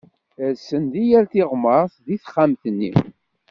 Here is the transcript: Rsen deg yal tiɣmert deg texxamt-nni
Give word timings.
Rsen 0.51 0.83
deg 0.93 1.05
yal 1.09 1.25
tiɣmert 1.31 1.93
deg 2.05 2.19
texxamt-nni 2.21 2.91